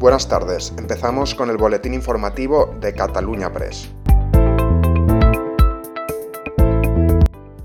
Buenas 0.00 0.28
tardes, 0.28 0.72
empezamos 0.78 1.34
con 1.34 1.50
el 1.50 1.58
boletín 1.58 1.92
informativo 1.92 2.70
de 2.80 2.94
Cataluña 2.94 3.52
Press. 3.52 3.90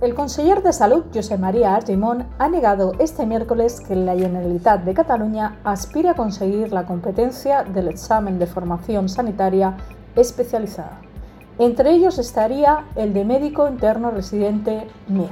El 0.01 0.13
conseller 0.13 0.61
de 0.61 0.73
Salud, 0.73 1.05
José 1.13 1.37
María 1.37 1.75
Argimón, 1.75 2.27
ha 2.37 2.49
negado 2.49 2.91
este 2.99 3.25
miércoles 3.25 3.79
que 3.79 3.95
la 3.95 4.17
Generalitat 4.17 4.83
de 4.83 4.93
Cataluña 4.93 5.59
aspire 5.63 6.09
a 6.09 6.15
conseguir 6.15 6.73
la 6.73 6.85
competencia 6.85 7.63
del 7.63 7.87
examen 7.87 8.37
de 8.37 8.47
formación 8.47 9.07
sanitaria 9.07 9.77
especializada. 10.17 10.99
Entre 11.57 11.91
ellos 11.91 12.17
estaría 12.17 12.83
el 12.97 13.13
de 13.13 13.23
médico 13.23 13.65
interno 13.69 14.11
residente 14.11 14.89
MIR. 15.07 15.29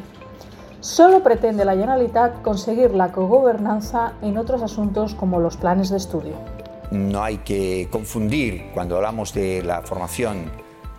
Solo 0.79 1.21
pretende 1.21 1.65
la 1.65 1.75
Generalitat 1.75 2.41
conseguir 2.41 2.95
la 2.95 3.11
cogobernanza 3.11 4.13
en 4.21 4.37
otros 4.37 4.61
asuntos 4.61 5.15
como 5.15 5.41
los 5.41 5.57
planes 5.57 5.89
de 5.89 5.97
estudio. 5.97 6.62
No 6.93 7.23
hay 7.23 7.37
que 7.39 7.87
confundir, 7.89 8.69
cuando 8.71 8.97
hablamos 8.97 9.33
de 9.33 9.63
la 9.63 9.81
formación 9.81 10.51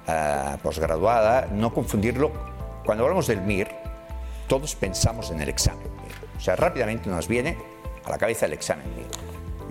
uh, 0.09 0.59
posgraduada, 0.59 1.47
no 1.53 1.73
confundirlo 1.73 2.33
cuando 2.85 3.05
hablamos 3.05 3.29
del 3.29 3.43
MIR, 3.43 3.69
todos 4.49 4.75
pensamos 4.75 5.31
en 5.31 5.41
el 5.41 5.49
examen. 5.49 5.87
O 6.37 6.41
sea, 6.41 6.57
rápidamente 6.57 7.09
nos 7.09 7.29
viene 7.29 7.57
a 8.05 8.11
la 8.11 8.19
cabeza 8.19 8.47
el 8.47 8.55
examen 8.55 8.87
MIR. 8.97 9.07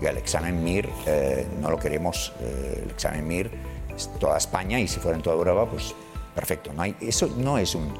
Y 0.02 0.06
el 0.06 0.16
examen 0.16 0.64
MIR 0.64 0.88
eh, 1.04 1.46
no 1.60 1.70
lo 1.70 1.78
queremos, 1.78 2.32
eh, 2.40 2.80
el 2.84 2.90
examen 2.90 3.28
MIR 3.28 3.50
es 3.94 4.10
toda 4.18 4.38
España 4.38 4.80
y 4.80 4.88
si 4.88 5.00
fuera 5.00 5.18
en 5.18 5.22
toda 5.22 5.36
Europa, 5.36 5.70
pues 5.70 5.94
perfecto. 6.34 6.72
No 6.72 6.80
hay, 6.80 6.96
eso 7.02 7.28
no 7.36 7.58
es 7.58 7.74
un... 7.74 7.92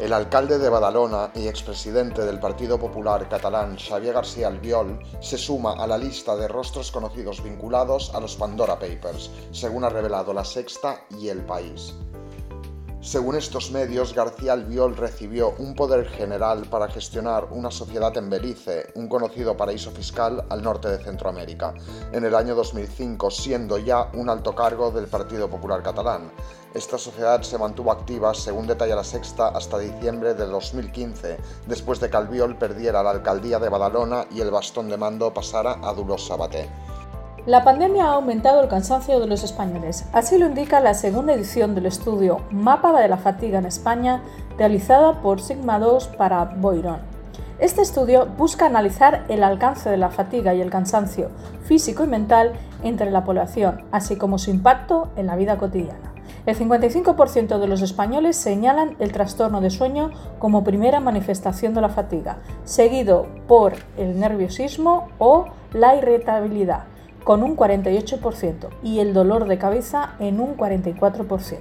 El 0.00 0.14
alcalde 0.14 0.58
de 0.58 0.70
Badalona 0.70 1.30
y 1.34 1.46
expresidente 1.46 2.24
del 2.24 2.40
Partido 2.40 2.78
Popular 2.78 3.28
catalán 3.28 3.76
Xavier 3.76 4.14
García 4.14 4.48
Albiol 4.48 4.98
se 5.20 5.36
suma 5.36 5.74
a 5.74 5.86
la 5.86 5.98
lista 5.98 6.34
de 6.36 6.48
rostros 6.48 6.90
conocidos 6.90 7.42
vinculados 7.42 8.10
a 8.14 8.20
los 8.20 8.34
Pandora 8.34 8.78
Papers, 8.78 9.30
según 9.52 9.84
ha 9.84 9.90
revelado 9.90 10.32
La 10.32 10.46
Sexta 10.46 11.04
y 11.10 11.28
El 11.28 11.44
País. 11.44 11.94
Según 13.10 13.34
estos 13.34 13.72
medios, 13.72 14.14
García 14.14 14.52
Albiol 14.52 14.96
recibió 14.96 15.52
un 15.58 15.74
poder 15.74 16.06
general 16.10 16.68
para 16.70 16.86
gestionar 16.86 17.48
una 17.50 17.72
sociedad 17.72 18.16
en 18.16 18.30
Belice, 18.30 18.92
un 18.94 19.08
conocido 19.08 19.56
paraíso 19.56 19.90
fiscal 19.90 20.44
al 20.48 20.62
norte 20.62 20.86
de 20.86 21.02
Centroamérica, 21.02 21.74
en 22.12 22.24
el 22.24 22.36
año 22.36 22.54
2005, 22.54 23.32
siendo 23.32 23.78
ya 23.78 24.12
un 24.14 24.30
alto 24.30 24.54
cargo 24.54 24.92
del 24.92 25.08
Partido 25.08 25.50
Popular 25.50 25.82
Catalán. 25.82 26.30
Esta 26.72 26.98
sociedad 26.98 27.42
se 27.42 27.58
mantuvo 27.58 27.90
activa, 27.90 28.32
según 28.32 28.68
detalla 28.68 28.94
la 28.94 29.02
Sexta, 29.02 29.48
hasta 29.48 29.80
diciembre 29.80 30.34
de 30.34 30.46
2015, 30.46 31.38
después 31.66 31.98
de 31.98 32.10
que 32.10 32.16
Albiol 32.16 32.58
perdiera 32.58 33.02
la 33.02 33.10
alcaldía 33.10 33.58
de 33.58 33.70
Badalona 33.70 34.26
y 34.30 34.40
el 34.40 34.52
bastón 34.52 34.88
de 34.88 34.96
mando 34.96 35.34
pasara 35.34 35.80
a 35.82 35.92
Dolors 35.94 36.28
Sabaté. 36.28 36.70
La 37.46 37.64
pandemia 37.64 38.04
ha 38.04 38.12
aumentado 38.12 38.62
el 38.62 38.68
cansancio 38.68 39.18
de 39.18 39.26
los 39.26 39.42
españoles. 39.42 40.04
Así 40.12 40.36
lo 40.36 40.46
indica 40.46 40.78
la 40.78 40.92
segunda 40.92 41.32
edición 41.32 41.74
del 41.74 41.86
estudio 41.86 42.42
Mapa 42.50 42.92
de 43.00 43.08
la 43.08 43.16
Fatiga 43.16 43.58
en 43.58 43.64
España, 43.64 44.20
realizada 44.58 45.22
por 45.22 45.40
Sigma 45.40 45.78
2 45.78 46.08
para 46.18 46.44
Boirón. 46.44 46.98
Este 47.58 47.80
estudio 47.80 48.26
busca 48.36 48.66
analizar 48.66 49.24
el 49.30 49.42
alcance 49.42 49.88
de 49.88 49.96
la 49.96 50.10
fatiga 50.10 50.52
y 50.52 50.60
el 50.60 50.68
cansancio 50.68 51.30
físico 51.64 52.04
y 52.04 52.08
mental 52.08 52.52
entre 52.82 53.10
la 53.10 53.24
población, 53.24 53.84
así 53.90 54.16
como 54.16 54.38
su 54.38 54.50
impacto 54.50 55.08
en 55.16 55.26
la 55.26 55.36
vida 55.36 55.56
cotidiana. 55.56 56.12
El 56.44 56.56
55% 56.56 57.58
de 57.58 57.66
los 57.66 57.80
españoles 57.80 58.36
señalan 58.36 58.96
el 58.98 59.12
trastorno 59.12 59.62
de 59.62 59.70
sueño 59.70 60.10
como 60.38 60.62
primera 60.62 61.00
manifestación 61.00 61.72
de 61.72 61.80
la 61.80 61.88
fatiga, 61.88 62.38
seguido 62.64 63.26
por 63.46 63.74
el 63.96 64.18
nerviosismo 64.20 65.08
o 65.18 65.46
la 65.72 65.96
irritabilidad, 65.96 66.84
con 67.24 67.42
un 67.42 67.56
48% 67.56 68.68
y 68.82 69.00
el 69.00 69.12
dolor 69.12 69.46
de 69.46 69.58
cabeza 69.58 70.14
en 70.18 70.40
un 70.40 70.56
44%. 70.56 71.58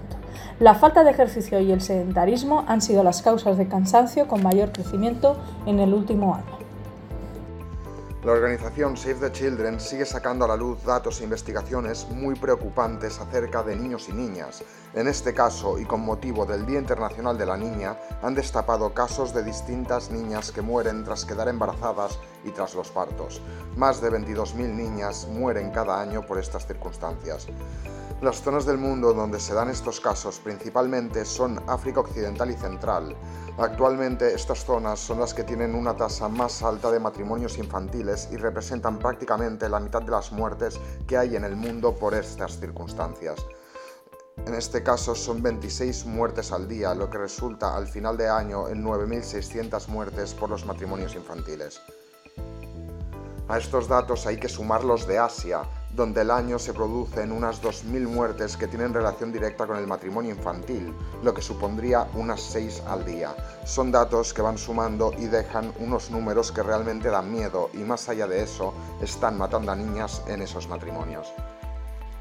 La 0.60 0.76
falta 0.76 1.04
de 1.04 1.12
ejercicio 1.12 1.60
y 1.60 1.72
el 1.72 1.82
sedentarismo 1.82 2.66
han 2.68 2.82
sido 2.82 3.04
las 3.04 3.22
causas 3.22 3.58
de 3.58 3.68
cansancio 3.68 4.28
con 4.28 4.44
mayor 4.44 4.72
crecimiento 4.72 5.38
en 5.66 5.80
el 5.80 5.94
último 5.94 6.36
año. 6.36 6.69
La 8.22 8.34
organización 8.34 8.98
Save 8.98 9.16
the 9.16 9.32
Children 9.32 9.80
sigue 9.80 10.06
sacando 10.06 10.44
a 10.44 10.50
la 10.50 10.58
luz 10.58 10.84
datos 10.84 11.22
e 11.22 11.24
investigaciones 11.24 12.06
muy 12.10 12.36
preocupantes 12.36 13.18
acerca 13.18 13.64
de 13.64 13.78
niños 13.78 14.10
y 14.10 14.12
niñas. 14.12 14.62
En 14.94 15.08
este 15.08 15.34
caso, 15.34 15.80
y 15.80 15.86
con 15.86 16.02
motivo 16.02 16.46
del 16.46 16.66
Día 16.66 16.80
Internacional 16.80 17.38
de 17.38 17.46
la 17.46 17.56
Niña, 17.56 17.98
han 18.22 18.36
destapado 18.36 18.94
casos 18.94 19.34
de 19.34 19.42
distintas 19.42 20.12
niñas 20.12 20.52
que 20.52 20.62
mueren 20.62 21.06
tras 21.06 21.24
quedar 21.24 21.48
embarazadas 21.48 22.20
y 22.44 22.52
tras 22.52 22.76
los 22.76 22.90
partos. 22.92 23.42
Más 23.78 24.02
de 24.02 24.12
22.000 24.12 24.54
niñas 24.68 25.26
mueren 25.32 25.72
cada 25.72 26.02
año 26.02 26.26
por 26.26 26.40
estas 26.40 26.68
circunstancias. 26.68 27.48
Las 28.22 28.42
zonas 28.42 28.66
del 28.66 28.78
mundo 28.78 29.14
donde 29.14 29.40
se 29.40 29.54
dan 29.54 29.70
estos 29.70 30.02
casos 30.02 30.40
principalmente 30.40 31.24
son 31.24 31.64
África 31.68 32.02
Occidental 32.02 32.52
y 32.52 32.54
Central. 32.54 33.16
Actualmente 33.58 34.34
estas 34.34 34.66
zonas 34.66 35.00
son 35.00 35.22
las 35.22 35.34
que 35.34 35.46
tienen 35.46 35.74
una 35.74 35.96
tasa 35.96 36.28
más 36.28 36.62
alta 36.62 36.92
de 36.92 37.00
matrimonios 37.00 37.58
infantiles 37.58 38.09
y 38.32 38.38
representan 38.38 38.98
prácticamente 38.98 39.70
la 39.70 39.80
mitad 39.80 40.02
de 40.02 40.12
las 40.12 40.32
muertes 40.32 40.80
que 41.08 41.18
hay 41.18 41.36
en 41.36 41.44
el 41.44 41.56
mundo 41.56 41.96
por 41.96 42.16
estas 42.16 42.60
circunstancias. 42.60 43.46
En 44.46 44.56
este 44.56 44.82
caso 44.82 45.14
son 45.14 45.44
26 45.44 46.06
muertes 46.06 46.52
al 46.52 46.68
día, 46.68 46.96
lo 46.96 47.10
que 47.10 47.20
resulta 47.20 47.76
al 47.76 47.88
final 47.88 48.18
de 48.18 48.30
año 48.30 48.68
en 48.68 48.84
9.600 48.84 49.88
muertes 49.90 50.34
por 50.34 50.50
los 50.50 50.66
matrimonios 50.66 51.14
infantiles. 51.14 51.82
A 53.48 53.58
estos 53.58 53.88
datos 53.88 54.26
hay 54.26 54.38
que 54.38 54.50
sumar 54.50 54.84
los 54.84 55.06
de 55.08 55.20
Asia, 55.20 55.62
donde 56.00 56.22
el 56.22 56.32
año 56.32 56.58
se 56.58 56.74
producen 56.74 57.34
unas 57.34 57.62
2.000 57.62 58.08
muertes 58.08 58.56
que 58.56 58.68
tienen 58.68 58.94
relación 58.94 59.34
directa 59.34 59.68
con 59.68 59.76
el 59.76 59.86
matrimonio 59.86 60.32
infantil, 60.32 60.96
lo 61.22 61.34
que 61.34 61.42
supondría 61.42 62.08
unas 62.14 62.40
6 62.40 62.84
al 62.88 63.04
día. 63.04 63.36
Son 63.66 63.92
datos 63.92 64.34
que 64.34 64.42
van 64.42 64.58
sumando 64.58 65.12
y 65.18 65.26
dejan 65.26 65.74
unos 65.78 66.10
números 66.10 66.54
que 66.54 66.64
realmente 66.64 67.10
dan 67.10 67.30
miedo 67.30 67.70
y 67.74 67.80
más 67.80 68.08
allá 68.08 68.28
de 68.28 68.42
eso, 68.42 68.74
están 69.02 69.38
matando 69.38 69.74
a 69.74 69.76
niñas 69.76 70.22
en 70.28 70.42
esos 70.42 70.70
matrimonios. 70.70 71.28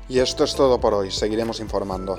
Y 0.08 0.18
esto 0.18 0.42
es 0.42 0.56
todo 0.56 0.80
por 0.80 0.92
hoy, 0.92 1.12
seguiremos 1.12 1.60
informando. 1.60 2.18